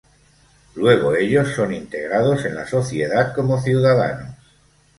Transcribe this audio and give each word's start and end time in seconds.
Luego 0.73 1.13
ellos 1.15 1.49
son 1.53 1.75
integrados 1.75 2.45
en 2.45 2.55
la 2.55 2.65
sociedad 2.67 3.35
como 3.35 3.61
ciudadanos. 3.61 4.35